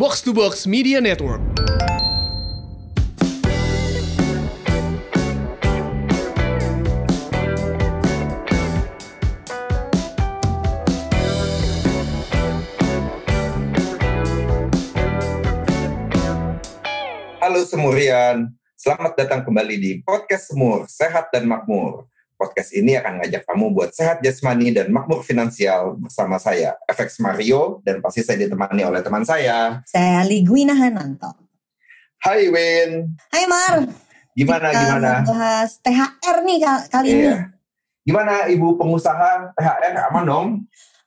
[0.00, 1.44] Box to Box Media Network.
[17.44, 18.48] Halo Semurian,
[18.80, 22.09] selamat datang kembali di Podcast Semur, Sehat dan Makmur.
[22.40, 27.84] Podcast ini akan ngajak kamu buat sehat jasmani dan makmur finansial bersama saya, FX Mario,
[27.84, 29.84] dan pasti saya ditemani oleh teman saya.
[29.84, 31.36] Saya Ligwina Hananto.
[32.16, 33.84] Hai Win, Hai Mar.
[34.32, 35.12] gimana Kita gimana?
[35.20, 37.20] bahas THR nih ka- kali ini.
[37.28, 37.36] Iya.
[38.00, 40.48] Gimana ibu pengusaha THR aman dong?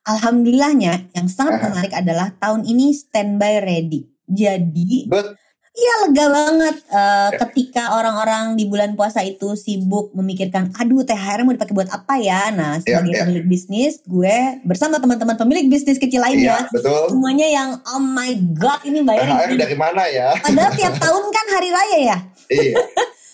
[0.06, 4.06] Alhamdulillahnya yang sangat menarik adalah tahun ini standby ready.
[4.30, 5.34] Jadi Good.
[5.74, 7.40] Iya lega banget Ya.
[7.40, 12.50] ketika orang-orang di bulan puasa itu sibuk memikirkan, aduh THR mau dipakai buat apa ya?
[12.50, 13.26] Nah sebagai ya.
[13.26, 17.10] pemilik bisnis, gue bersama teman-teman pemilik bisnis kecil lainnya, Iya, betul.
[17.10, 19.58] semuanya yang oh my god ini THR bayarin.
[19.58, 20.38] dari mana ya?
[20.38, 22.18] Padahal tiap tahun kan hari raya ya.
[22.50, 22.76] iya.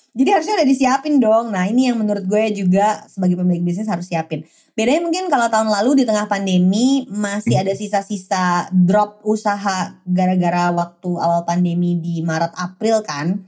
[0.10, 1.54] Jadi harusnya udah disiapin dong.
[1.54, 4.42] Nah ini yang menurut gue juga sebagai pemilik bisnis harus siapin.
[4.74, 11.12] Bedanya mungkin kalau tahun lalu di tengah pandemi masih ada sisa-sisa drop usaha gara-gara waktu
[11.14, 13.46] awal pandemi di Maret April kan.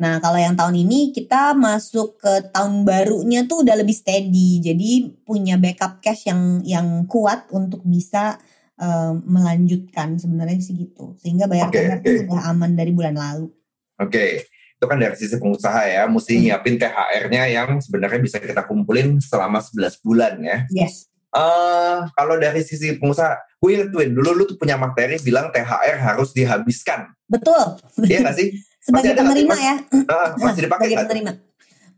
[0.00, 4.58] Nah kalau yang tahun ini kita masuk ke tahun barunya tuh udah lebih steady.
[4.58, 8.40] Jadi punya backup cash yang yang kuat untuk bisa
[8.82, 11.14] eh, melanjutkan sebenarnya sih gitu.
[11.22, 12.02] Sehingga bayar oke.
[12.02, 13.52] tuh udah aman dari bulan lalu.
[14.00, 14.48] Oke,
[14.80, 16.42] itu kan dari sisi pengusaha ya, mesti Hmm.
[16.42, 20.64] nyiapin THR-nya yang sebenarnya bisa kita kumpulin selama 11 bulan ya.
[20.72, 21.12] Yes.
[21.30, 26.00] eh kalau dari sisi pengusaha, gue inget Win, dulu lu tuh punya materi bilang THR
[26.00, 27.06] harus dihabiskan.
[27.24, 27.78] Betul.
[28.02, 28.48] Iya nggak sih?
[28.80, 29.74] sebagai Masih penerima ya
[30.08, 31.32] Ah, masih dipakai sebagai penerima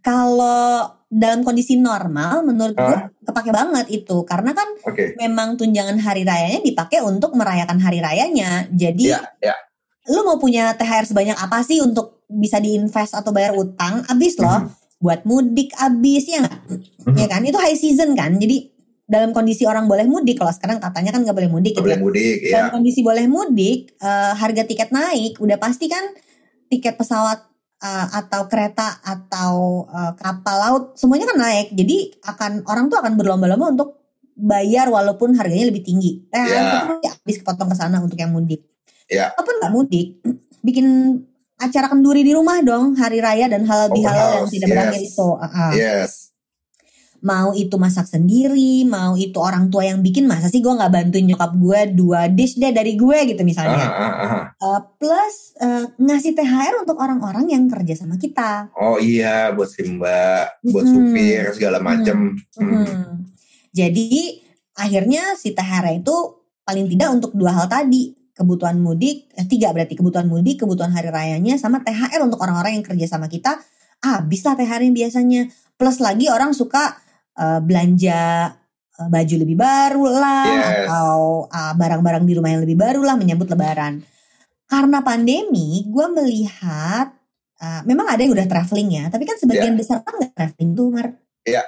[0.02, 3.06] kalau dalam kondisi normal menurut gue Ah.
[3.22, 8.66] kepake banget itu karena kan Oke, memang tunjangan hari rayanya dipakai untuk merayakan hari rayanya
[8.68, 9.54] jadi Iya, iya.
[10.08, 14.64] lu mau punya THR sebanyak apa sih untuk bisa diinvest atau bayar utang abis loh
[14.64, 14.98] Mhm.
[14.98, 16.56] buat mudik abis ya nggak
[17.04, 17.16] Mhm.
[17.16, 18.70] ya kan itu high season kan jadi
[19.02, 22.00] dalam kondisi orang boleh mudik kalau sekarang katanya kan nggak boleh mudik gitu boleh ya.
[22.00, 22.72] mudik, dalam ya.
[22.72, 26.00] kondisi boleh mudik eh, harga tiket naik udah pasti kan
[26.66, 27.44] tiket pesawat
[27.78, 29.52] eh, atau kereta atau
[29.86, 34.00] eh, kapal laut semuanya kan naik jadi akan orang tuh akan berlomba-lomba untuk
[34.32, 36.56] bayar walaupun harganya lebih tinggi eh Ya.
[36.62, 38.64] itu pasti habis kepotong ke sana untuk yang mudik
[39.06, 39.28] Ya.
[39.34, 40.06] walaupun nggak mudik
[40.62, 40.86] bikin
[41.62, 45.08] acara kenduri di rumah dong hari raya dan halal Open bihalal yang tidak berakhir yes.
[45.14, 45.70] itu Ah, ah.
[45.72, 46.12] Yes.
[47.22, 51.22] mau itu masak sendiri mau itu orang tua yang bikin masa sih gue nggak bantuin
[51.22, 54.44] nyokap gue dua dish deh dari gue gitu misalnya ah, ah.
[54.58, 58.70] Uh, plus uh, ngasih THR untuk orang-orang yang kerja sama kita.
[58.74, 60.94] Oh iya, buat si mbak, buat Mhm.
[60.94, 62.38] supir segala macem.
[62.58, 62.86] Hmm.
[62.86, 63.26] Hmm.
[63.70, 64.38] Jadi
[64.74, 66.14] akhirnya si THR itu
[66.62, 71.12] paling tidak untuk dua hal tadi kebutuhan mudik eh, tiga berarti kebutuhan mudik kebutuhan hari
[71.12, 73.60] rayanya sama THR untuk orang-orang yang kerja sama kita
[74.00, 75.40] habis lah THR yang biasanya
[75.76, 76.96] plus lagi orang suka
[77.36, 78.50] uh, belanja
[78.98, 80.88] uh, baju lebih baru lah Yes.
[80.88, 84.00] atau uh, barang-barang di rumah yang lebih baru lah menyambut lebaran
[84.66, 87.12] karena pandemi gue melihat
[87.60, 90.88] uh, memang ada yang udah traveling ya tapi kan sebagian besar kan nggak traveling tuh
[90.88, 91.08] Mar
[91.42, 91.62] Iya.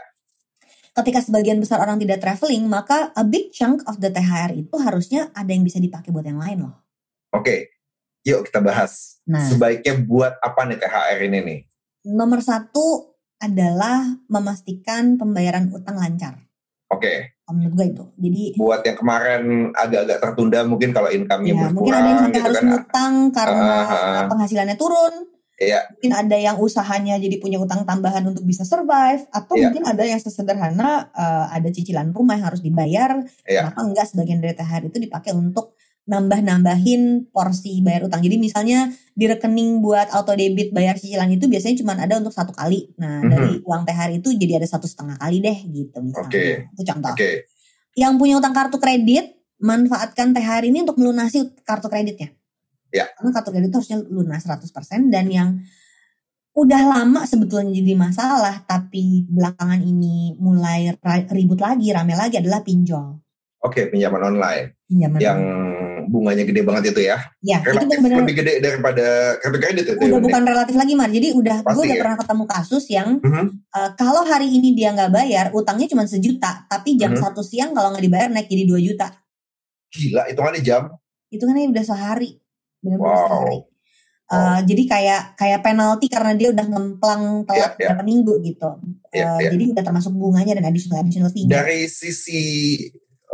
[0.94, 5.34] Ketika sebagian besar orang tidak traveling maka a big chunk of the THR itu harusnya
[5.34, 6.76] ada yang bisa dipakai buat yang lain loh
[7.34, 7.74] Oke,
[8.22, 9.18] yuk kita bahas.
[9.26, 9.42] Nah.
[9.42, 11.60] Sebaiknya buat apa nih THR ini nih?
[12.04, 16.36] nomor satu adalah memastikan pembayaran utang lancar
[16.92, 19.42] Oke, menurut gue itu jadi buat yang kemarin
[19.74, 22.68] agak-agak tertunda mungkin kalau income-nya ya berkurang mungkin ada yang sampai gitu harus kan.
[22.68, 24.24] ngutang karena ah, ah.
[24.30, 25.14] penghasilannya turun
[25.54, 25.86] Iya.
[25.94, 29.70] mungkin ada yang usahanya jadi punya utang tambahan untuk bisa survive atau Iya.
[29.70, 33.70] mungkin ada yang sesederhana eh, ada cicilan rumah yang harus dibayar Iya.
[33.70, 39.24] kenapa enggak sebagian dari THR itu dipakai untuk nambah-nambahin porsi bayar utang jadi misalnya di
[39.24, 43.30] rekening buat auto debit bayar cicilan itu biasanya cuma ada untuk satu kali nah Mhm.
[43.30, 46.44] dari uang THR itu jadi ada satu setengah kali deh gitu misalnya Oke.
[46.70, 47.30] itu contoh Oke,
[47.94, 52.34] yang punya utang kartu kredit manfaatkan THR ini untuk melunasi kartu kreditnya.
[52.94, 53.10] Ya.
[53.10, 55.48] Karena kartu kredit itu harusnya lunas 100% dan yang
[56.54, 60.94] udah lama sebetulnya jadi masalah tapi belakangan ini mulai
[61.28, 63.18] ribut lagi, rame lagi adalah pinjol.
[63.58, 65.18] oke pinjaman online Pinjaman.
[65.18, 65.40] yang
[66.06, 67.16] bunganya gede banget itu ya.
[67.40, 69.06] ya, itu Relatif benar-benar lebih gede daripada
[69.40, 69.92] kartu kredit itu.
[69.96, 71.08] udah ya, bukan relatif lagi Mar.
[71.08, 72.02] Jadi udah gue udah ya.
[72.04, 73.44] pernah ketemu kasus yang Mhm.
[73.72, 77.24] eh, kalau hari ini dia nggak bayar, utangnya cuma sejuta, tapi jam Mhm.
[77.24, 79.08] satu siang kalau nggak dibayar naik jadi 2 juta.
[79.90, 80.82] Gila, itu kan jam.
[81.32, 82.38] itu kan udah sehari
[82.84, 83.28] benar-benar Wow.
[83.32, 83.60] sehari
[84.24, 87.86] Uh, jadi kayak kayak penalti karena dia udah ngemplang telat Iya, iya.
[87.92, 88.70] berapa minggu gitu.
[89.12, 89.50] Iya, Uh, iya.
[89.52, 91.44] Jadi udah termasuk bunganya dan additional additional fee.
[91.44, 92.42] Dari sisi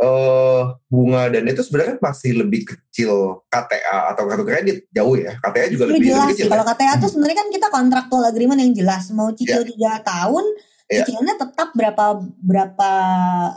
[0.01, 0.61] eh
[0.91, 5.31] bunga dan itu sebenarnya masih lebih kecil KTA atau kartu kredit jauh ya.
[5.39, 6.47] KTA juga lebih, jelas lebih kecil.
[6.51, 6.69] Kalau ya?
[6.75, 9.03] KTA tuh sebenarnya kan kita kontraktual agreement yang jelas.
[9.15, 10.43] Mau cicil tiga tahun,
[10.91, 11.07] Iya.
[11.07, 12.05] cicilannya tetap berapa
[12.43, 12.91] berapa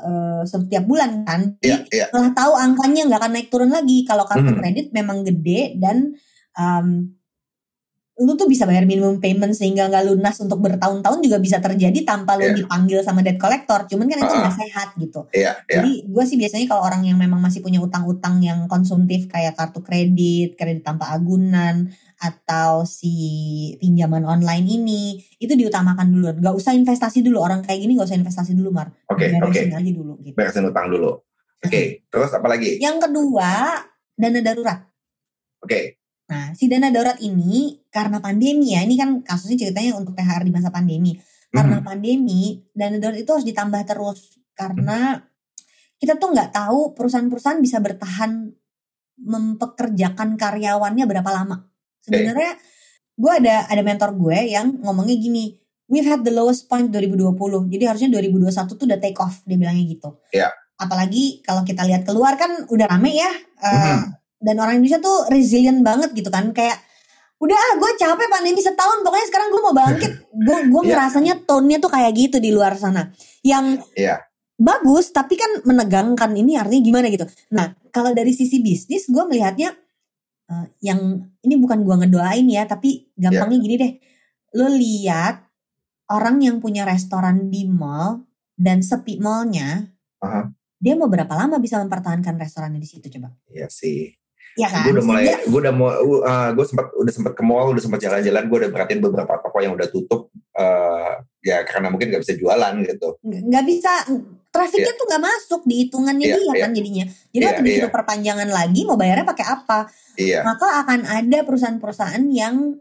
[0.00, 1.58] eh, setiap bulan kan.
[1.58, 2.06] Jadi iya.
[2.06, 4.06] setelah tahu angkanya nggak akan naik turun lagi.
[4.06, 4.58] Kalau kartu Mhm.
[4.62, 6.14] kredit memang gede dan
[6.54, 7.10] em,
[8.14, 12.38] lu tuh bisa bayar minimum payment sehingga nggak lunas untuk bertahun-tahun juga bisa terjadi tanpa
[12.38, 12.62] lu Iya.
[12.62, 13.90] dipanggil sama debt collector.
[13.90, 15.26] Cuman kan itu nggak sehat gitu.
[15.34, 15.82] Iya, iya.
[15.82, 19.82] Jadi gue sih biasanya kalau orang yang memang masih punya utang-utang yang konsumtif kayak kartu
[19.82, 21.90] kredit, kredit tanpa agunan,
[22.24, 23.12] atau si
[23.76, 26.32] pinjaman online ini, itu diutamakan dulu.
[26.40, 27.44] Gak usah investasi dulu.
[27.44, 28.88] Orang kayak gini gak usah investasi dulu, Mar.
[29.12, 29.52] Oke, oke.
[29.52, 30.32] Beresin aja dulu gitu.
[30.32, 31.20] Beresin utang dulu.
[31.64, 32.80] Oke, terus apa lagi?
[32.80, 33.80] Yang kedua,
[34.16, 34.80] dana darurat.
[35.60, 36.00] Oke.
[36.24, 40.52] Nah, si dana darurat ini karena pandemi ya, ini kan kasusnya ceritanya untuk THR di
[40.52, 41.16] masa pandemi.
[41.52, 41.84] Karena Mhm.
[41.84, 45.20] pandemi, dana darurat itu harus ditambah terus karena
[46.00, 48.50] kita tuh nggak tahu perusahaan-perusahaan bisa bertahan
[49.20, 51.70] mempekerjakan karyawannya berapa lama.
[52.04, 52.52] Sebenarnya
[53.14, 55.56] gue ada ada mentor gue yang ngomongnya gini,
[55.88, 57.32] we've had the lowest point 2020,
[57.72, 60.20] jadi harusnya 2021 tuh udah take off, dia bilangnya gitu.
[60.30, 60.52] Iya.
[60.76, 63.30] Apalagi kalau kita lihat keluar kan udah rame ya,
[63.62, 64.04] eh, Mhm.
[64.42, 66.76] dan orang Indonesia tuh resilient banget gitu kan, kayak
[67.38, 70.12] udah ah gue capek pandemi setahun, pokoknya sekarang gue mau bangkit.
[70.32, 70.90] Gue gue Iya.
[70.96, 73.08] ngerasanya tone-nya tuh kayak gitu di luar sana.
[73.44, 74.18] Yang Iya.
[74.54, 77.26] bagus tapi kan menegangkan ini artinya gimana gitu.
[77.52, 79.74] Nah kalau dari sisi bisnis gue melihatnya
[80.50, 81.00] eh, yang
[81.44, 83.92] ini bukan gue ngedoain ya tapi gampangnya gini deh.
[84.54, 85.44] Lo lihat
[86.10, 88.24] orang yang punya restoran di mall
[88.54, 89.90] dan sepi mallnya,
[90.22, 90.52] Aha.
[90.78, 93.34] dia mau berapa lama bisa mempertahankan restorannya di situ coba?
[93.50, 94.14] Iya sih.
[94.54, 94.86] Ya kan?
[94.86, 95.90] gue udah mulai gue udah mau
[96.54, 99.74] gue sempat udah sempat ke mall udah sempat jalan-jalan gue udah perhatiin beberapa toko yang
[99.74, 101.12] udah tutup eh,
[101.42, 104.06] ya karena mungkin nggak bisa jualan gitu nggak bisa
[104.54, 106.62] trafiknya tuh nggak masuk di hitungannya Iya, dia iya.
[106.62, 107.04] kan jadinya.
[107.10, 107.96] Jadi Iya, waktu disuruh iya.
[107.98, 109.78] perpanjangan lagi mau bayarnya pakai apa?
[110.14, 112.78] iya maka akan ada perusahaan-perusahaan yang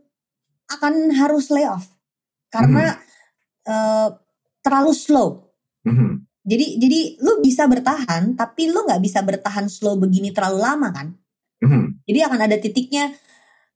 [0.69, 1.89] akan harus layoff
[2.53, 2.93] karena
[3.65, 4.09] eh,
[4.61, 5.29] terlalu slow.
[5.81, 6.29] Mhm.
[6.43, 11.07] Jadi jadi lu bisa bertahan tapi lu nggak bisa bertahan slow begini terlalu lama kan?
[11.63, 12.03] Mhm.
[12.05, 13.15] Jadi akan ada titiknya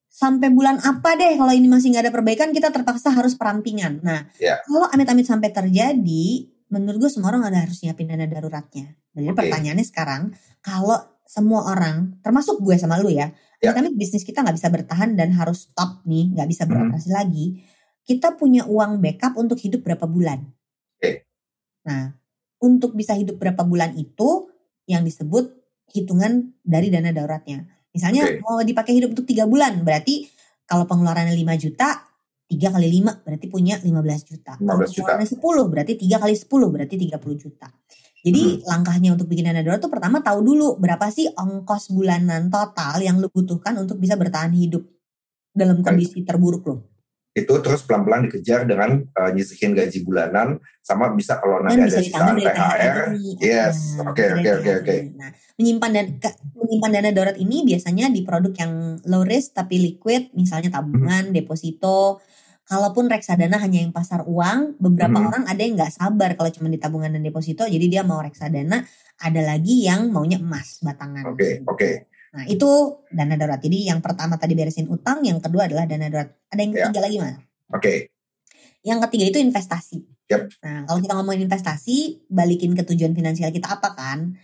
[0.07, 4.03] sampai bulan apa deh kalau ini masih nggak ada perbaikan kita terpaksa harus perampingan.
[4.03, 4.59] Nah Ya.
[4.67, 8.95] kalau amit-amit sampai terjadi, menurut gue semua orang ada harus nyiapin dana daruratnya.
[9.15, 9.37] Jadi Oke.
[9.39, 10.21] pertanyaannya sekarang,
[10.61, 13.73] kalau semua orang, termasuk gue sama lu ya, Ya.
[13.73, 16.69] amit-amit bisnis kita nggak bisa bertahan dan harus stop nih, nggak bisa Mhm.
[16.71, 17.45] beroperasi lagi,
[18.07, 20.45] kita punya uang backup untuk hidup berapa bulan.
[21.01, 21.27] Oke.
[21.83, 22.15] Nah,
[22.63, 24.47] untuk bisa hidup berapa bulan itu
[24.87, 25.51] yang disebut
[25.91, 27.67] hitungan dari dana daruratnya.
[27.91, 28.39] Misalnya Oke.
[28.45, 30.27] mau dipakai hidup untuk tiga bulan, berarti
[30.63, 32.06] kalau pengeluarannya 5 juta,
[32.47, 33.91] 3 kali 5 berarti punya 15
[34.23, 34.53] juta.
[34.55, 35.19] Kalau 15 juta.
[35.19, 37.67] pengeluarannya 10 berarti 3 kali 10 berarti 30 juta.
[38.19, 42.99] Jadi langkahnya untuk bikin dana darurat tuh pertama tahu dulu berapa sih ongkos bulanan total
[42.99, 44.83] yang lu butuhkan untuk bisa bertahan hidup
[45.49, 46.77] dalam kondisi terburuk lo.
[47.33, 52.33] itu terus pelan-pelan dikejar dengan eh, nyisihin gaji bulanan sama bisa kalau nanti ada sisaan
[52.33, 54.95] THR yes Nah, oke oke oke oke.
[55.13, 58.73] Nah, menyimpan dan ke- menyimpan dana darurat ini biasanya di produk yang
[59.05, 61.35] low risk tapi liquid, misalnya tabungan, Hmm.
[61.35, 62.25] deposito.
[62.67, 65.27] Kalaupun reksadana hanya yang pasar uang, beberapa Mhm.
[65.31, 68.83] orang ada yang nggak sabar kalau cuma di tabungan dan deposito, jadi dia mau reksadana.
[69.17, 71.31] Ada lagi yang maunya emas batangan.
[71.31, 71.89] Oke, oke.
[72.35, 72.67] Nah itu
[73.07, 73.63] dana darurat.
[73.63, 76.29] Jadi yang pertama tadi beresin utang, yang kedua adalah dana darurat.
[76.51, 76.79] Ada yang Ya.
[76.91, 77.35] ketiga lagi mas?
[77.67, 77.93] oke
[78.83, 79.99] Yang ketiga itu investasi.
[80.27, 80.51] Yap.
[80.63, 84.35] Nah, kalau kita ngomongin investasi, balikin ke tujuan finansial kita apa kan?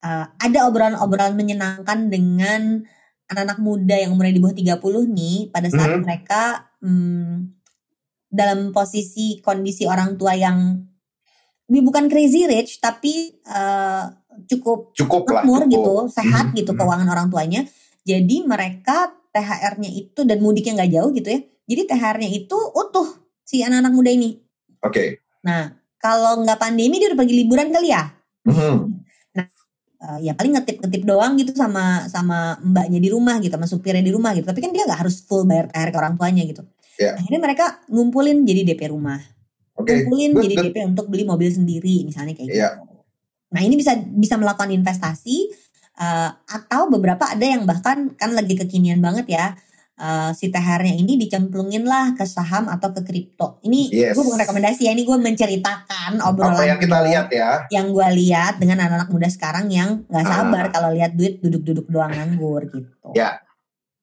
[0.00, 2.84] Eh, ada obrolan-obrolan menyenangkan dengan
[3.24, 6.00] anak-anak muda yang umurnya di bawah 30 nih pada saat Mhm.
[6.04, 6.42] mereka
[6.80, 7.63] hmm,
[8.34, 10.74] dalam posisi kondisi orang tua yang
[11.70, 14.04] ini bukan crazy rich tapi eh,
[14.50, 15.72] cukup cukup lah makmur cukup.
[15.72, 16.78] gitu, sehat Mhm, gitu mhm.
[16.82, 17.62] keuangan orang tuanya.
[18.04, 21.40] Jadi mereka THR-nya itu dan mudiknya nggak jauh gitu ya.
[21.64, 23.08] Jadi THR-nya itu utuh
[23.46, 24.36] si anak-anak muda ini.
[24.84, 28.12] oke Nah, kalau nggak pandemi dia udah pergi liburan kali ya.
[28.44, 29.04] Mhm.
[30.04, 34.12] Eh, ya paling ngetip-ngetip doang gitu sama sama mbaknya di rumah gitu, sama supirnya di
[34.12, 34.44] rumah gitu.
[34.44, 36.62] Tapi kan dia nggak harus full bayar THR ke orang tuanya gitu.
[36.96, 37.12] Ya.
[37.14, 39.18] Akhirnya mereka ngumpulin jadi DP rumah,
[39.74, 40.64] oke ngumpulin good, jadi good.
[40.70, 42.68] DP untuk beli mobil sendiri misalnya kayak Iya.
[42.76, 42.94] gitu.
[43.50, 45.50] Nah ini bisa bisa melakukan investasi
[45.94, 49.46] eh, atau beberapa ada yang bahkan kan lagi kekinian banget ya.
[49.94, 53.62] eh, si THR-nya ini dicemplungin lah ke saham atau ke kripto.
[53.62, 54.14] Ini Yes.
[54.14, 57.86] gue bukan rekomendasi ya, ini gue menceritakan obrolan apa yang kita gue lihat ya yang
[57.88, 60.30] gue lihat dengan anak-anak muda sekarang yang nggak Ah.
[60.34, 62.90] sabar kalau lihat duit duduk-duduk doang nganggur gitu.
[63.14, 63.38] Ya.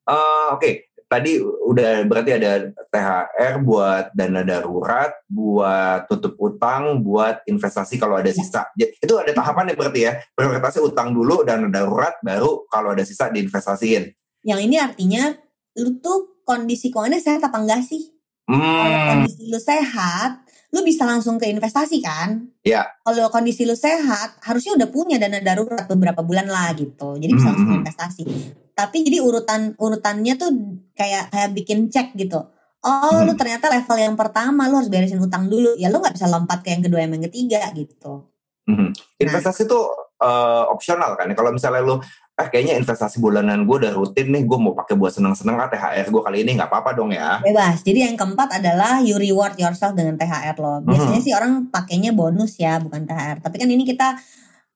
[0.01, 7.99] Eh, oke tadi udah berarti ada THR buat dana darurat, buat tutup utang, buat investasi
[7.99, 8.71] kalau ada sisa.
[8.79, 10.15] Itu ada tahapannya berarti ya.
[10.31, 14.07] Prioritasnya utang dulu, dana darurat, baru kalau ada sisa diinvestasiin.
[14.47, 15.35] Yang ini artinya
[15.75, 18.15] lu tuh kondisi keuangannya sehat apa enggak sih?
[18.47, 22.47] Kalau Hmm, kondisi lu sehat, lu bisa langsung ke investasi kan?
[22.63, 22.87] Ya.
[23.03, 27.15] Kalau kondisi lu sehat, harusnya udah punya dana darurat beberapa bulan lah gitu.
[27.19, 27.79] Jadi bisa langsung Mhm.
[27.83, 28.23] investasi.
[28.71, 30.49] Tapi jadi urutan urutannya tuh
[30.93, 32.39] kayak kayak bikin cek gitu.
[32.81, 33.39] Oh, lu Mhm.
[33.39, 35.77] ternyata level yang pertama lu harus beresin utang dulu.
[35.77, 38.25] Ya lu nggak bisa lompat ke yang kedua yang ketiga gitu.
[38.61, 38.93] mhm.
[39.17, 39.79] investasi itu
[40.21, 41.25] eh, opsional kan.
[41.33, 41.97] Kalau misalnya lu,
[42.37, 46.07] ah kayaknya investasi bulanan gue udah rutin nih, gue mau pakai buat seneng-seneng ah THR
[46.07, 47.41] gue kali ini nggak apa-apa dong ya.
[47.41, 47.81] Bebas.
[47.81, 50.77] Jadi yang keempat adalah you reward yourself dengan THR lo.
[50.85, 51.25] Biasanya Mhm.
[51.25, 53.41] sih orang pakainya bonus ya, bukan THR.
[53.41, 54.13] Tapi kan ini kita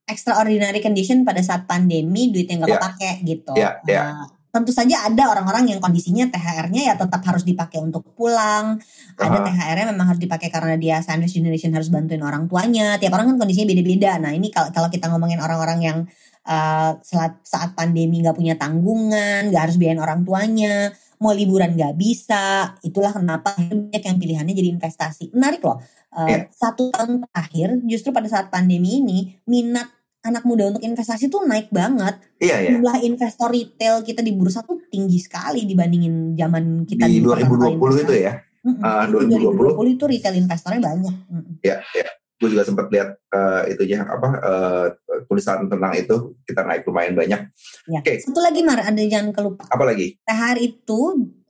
[0.05, 2.77] extraordinary condition pada saat pandemi duitnya nggak Ya.
[2.77, 3.53] kepake gitu.
[3.57, 4.01] Ya, ya.
[4.13, 8.79] Eh, tentu saja ada orang-orang yang kondisinya THR-nya ya tetap harus dipakai untuk pulang.
[9.19, 9.45] Ada Aha.
[9.51, 12.95] THR-nya memang harus dipakai karena dia sandwich generation harus bantuin orang tuanya.
[12.95, 14.15] Tiap orang kan kondisinya beda-beda.
[14.21, 15.97] Nah ini kalau kalau kita ngomongin orang-orang yang
[16.45, 21.97] eh, saat saat pandemi nggak punya tanggungan, nggak harus biayain orang tuanya, mau liburan nggak
[21.97, 25.33] bisa, itulah kenapa banyak yang pilihannya jadi investasi.
[25.33, 25.81] Menarik loh.
[26.15, 26.37] Eh, Iya.
[26.53, 29.91] Satu tahun terakhir justru pada saat pandemi ini minat
[30.25, 32.69] anak muda untuk investasi tuh naik banget Iya ya.
[32.73, 37.77] jumlah investor retail kita di bursa tuh tinggi sekali dibandingin zaman kita Di pertama 2020
[37.77, 38.33] kali itu ya.
[38.81, 39.77] Ah, Itu 2020.
[39.77, 41.15] 2020 itu retail investornya banyak.
[41.29, 41.53] Mm-mm.
[41.61, 42.09] Ya, ya.
[42.35, 44.85] Gue juga sempat lihat eh, itu ya apa eh,
[45.23, 47.41] tulisan tentang itu kita naik lumayan banyak.
[47.85, 47.99] Ya.
[48.01, 48.19] Oke.
[48.19, 49.69] Satu lagi Mar, ada jangan kelupa.
[49.69, 50.17] Apa lagi?
[50.19, 50.99] THR itu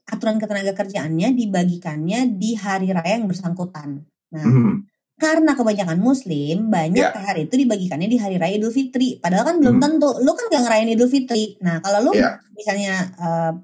[0.06, 4.04] aturan ketenaga kerjaannya dibagikannya di hari raya yang bersangkutan.
[4.30, 4.86] Nah, Hmm.
[5.16, 7.12] Karena kebanyakan muslim banyak Ya.
[7.12, 9.16] THR itu dibagikannya di hari raya Idul Fitri.
[9.16, 9.84] Padahal kan belum Hmm.
[9.84, 10.10] tentu.
[10.20, 11.56] Lu kan gak ngerayain Idul Fitri.
[11.64, 12.36] Nah, kalau lu Ya.
[12.52, 13.10] misalnya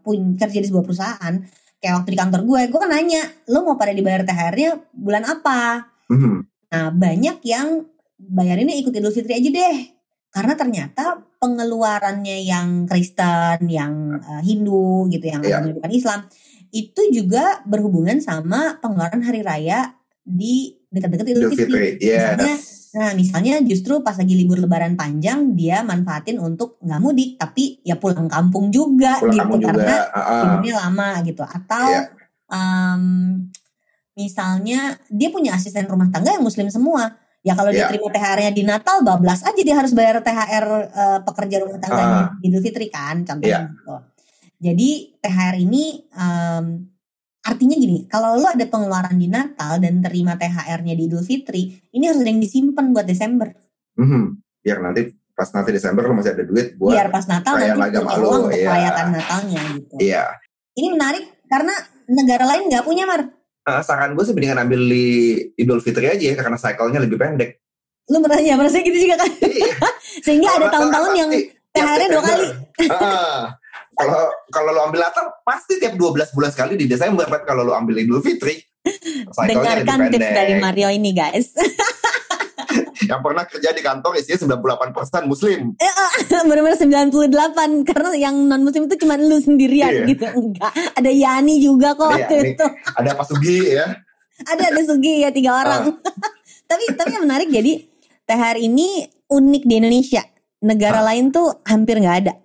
[0.00, 1.34] pun kerja di sebuah perusahaan,
[1.76, 5.92] kayak waktu di kantor gue, gue kan nanya, lu mau pada dibayar THR-nya bulan apa?
[6.08, 6.40] Hmm.
[6.72, 7.84] Nah, banyak yang
[8.16, 9.76] bayarinnya ikut Idul Fitri aja deh.
[10.32, 16.20] Karena ternyata pengeluarannya yang Kristen, yang eh, Hindu gitu, yang agamanya bukan Islam,
[16.72, 19.92] itu juga berhubungan sama pengeluaran hari raya
[20.24, 21.88] di dekat-dekat Idul, Idul Fitri.
[21.96, 22.92] Misalnya, Yes.
[22.92, 27.96] nah misalnya justru pas lagi libur Lebaran panjang, dia manfaatin untuk nggak mudik, tapi ya
[27.96, 29.96] pulang kampung juga Pulang gitu, kampung karena juga.
[30.08, 30.40] ah, ah.
[30.44, 31.42] liburnya lama gitu.
[31.42, 32.02] Atau Iya.
[32.52, 33.02] em,
[34.12, 37.16] misalnya dia punya asisten rumah tangga yang muslim semua.
[37.42, 37.90] Ya kalau dia Iya.
[37.90, 42.46] terima THR-nya di Natal, bablas aja dia harus bayar THR eh, pekerja rumah tangganya di
[42.46, 43.72] Idul Fitri kan, contohnya Iya.
[43.72, 43.94] gitu.
[44.62, 46.91] Jadi THR ini em,
[47.42, 52.06] artinya gini, kalau lo ada pengeluaran di Natal dan terima THR-nya di Idul Fitri, ini
[52.06, 53.50] harus ada yang disimpan buat Desember.
[53.98, 54.38] Mhm.
[54.62, 57.98] Biar nanti pas nanti Desember lo masih ada duit buat Biar pas Natal perayaan nanti
[57.98, 58.68] punya uang untuk iya.
[58.68, 59.94] merayakan Natalnya gitu.
[59.98, 60.24] Iya.
[60.72, 61.74] Ini menarik karena
[62.06, 63.22] negara lain nggak punya Mar.
[63.62, 65.06] Eh, saran gue sih mendingan ambil di
[65.58, 67.58] Idul Fitri aja ya karena cycle-nya lebih pendek.
[68.10, 69.30] Lu merasa merasa gitu juga kan?
[69.42, 69.74] Iya.
[70.26, 71.30] Sehingga ada Kalau tahun-tahun yang
[71.72, 72.48] THR-nya dua kali.
[72.92, 73.42] Ah,
[74.02, 77.26] Kalau kalau lo ambil Natal pasti tiap 12 bulan sekali di Desember.
[77.26, 81.54] Tapi kalau lo ambil Idul Fitri, Dengarkan tips dari Mario ini guys.
[83.10, 85.74] Yang pernah kerja di kantor isinya 98% muslim.
[86.48, 90.06] Benar-benar 98 karena yang non muslim itu cuma lu sendirian Iya.
[90.08, 90.26] gitu.
[90.30, 90.72] Enggak.
[90.96, 92.50] Ada Yani juga kok Ada waktu Yani.
[92.54, 92.66] itu.
[92.96, 93.86] Ada Pak Sugi ya.
[94.48, 95.98] Ada ada Sugi ya tiga orang.
[96.70, 97.72] tapi tapi yang menarik jadi
[98.24, 100.22] THR ini unik di Indonesia.
[100.62, 102.38] Negara lain tuh hampir nggak ada.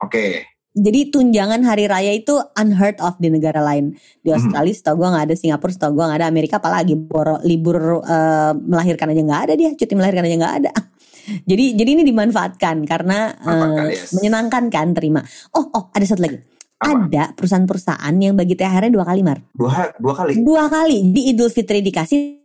[0.00, 0.57] Oke.
[0.78, 3.98] Jadi tunjangan hari raya itu unheard of di negara lain.
[4.22, 4.36] Di Mhm.
[4.38, 8.52] Australia setahu gue nggak ada, Singapura setahu gue nggak ada, Amerika apalagi boro, libur eh,
[8.54, 10.70] melahirkan aja nggak ada dia, cuti melahirkan aja nggak ada.
[11.50, 14.16] Jadi jadi ini dimanfaatkan karena Manfaatkan, yes.
[14.16, 15.20] menyenangkan kan terima.
[15.52, 16.40] Oh oh ada satu lagi.
[16.78, 17.10] Apa?
[17.10, 19.42] Ada perusahaan-perusahaan yang bagi THR-nya dua kali mar.
[19.50, 20.38] Dua, dua kali.
[20.40, 22.38] Dua kali di Idul Fitri dikasih.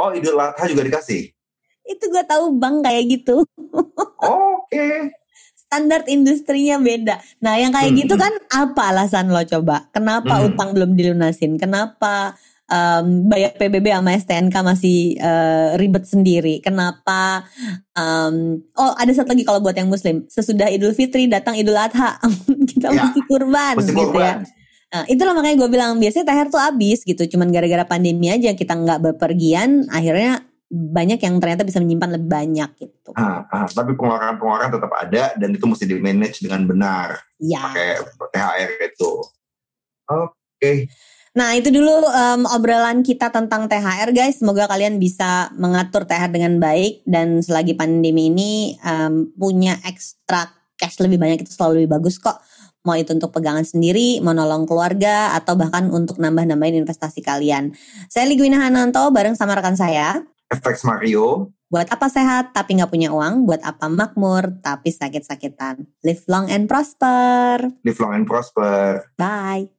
[0.00, 1.30] Oh Idul Adha juga dikasih.
[1.84, 3.44] Itu gue tahu bang kayak gitu.
[4.24, 5.12] Oke.
[5.74, 7.18] Standar industrinya beda.
[7.42, 8.22] Nah yang kayak Hmm, gitu hmm.
[8.22, 9.90] kan apa alasan lo coba?
[9.90, 10.54] Kenapa Hmm.
[10.54, 11.58] utang belum dilunasin?
[11.58, 16.62] Kenapa em, bayar PBB sama STNK masih eh, ribet sendiri?
[16.62, 17.42] Kenapa?
[17.98, 22.22] em, oh ada satu lagi kalau buat yang Muslim, sesudah Idul Fitri datang Idul Adha,
[22.70, 24.46] kita Ya, mesti kurban, Mesti gitu ya.
[24.94, 28.78] Nah, itulah makanya gue bilang biasanya THR tuh habis gitu, cuman gara-gara pandemi aja kita
[28.78, 33.10] nggak bepergian, akhirnya banyak yang ternyata bisa menyimpan lebih banyak gitu.
[33.14, 37.62] Ah, ah, tapi pengeluaran-pengeluaran tetap ada dan itu mesti di manage dengan benar Ya.
[37.62, 38.02] pakai
[38.34, 39.12] THR itu.
[40.10, 40.90] Oke.
[41.34, 44.38] Nah itu dulu em, obrolan kita tentang THR guys.
[44.38, 50.98] Semoga kalian bisa mengatur THR dengan baik dan selagi pandemi ini em, punya ekstra cash
[51.02, 52.38] lebih banyak itu selalu lebih bagus kok.
[52.84, 57.72] Mau itu untuk pegangan sendiri, mau nolong keluarga, atau bahkan untuk nambah-nambahin investasi kalian.
[58.12, 60.20] Saya Ligwina Hananto bareng sama rekan saya.
[60.52, 61.52] FX Mario.
[61.68, 63.48] Buat apa sehat tapi nggak punya uang?
[63.50, 65.82] Buat apa makmur tapi sakit-sakitan?
[66.06, 67.72] Live long and prosper.
[67.82, 69.10] Live long and prosper.
[69.18, 69.74] Bye.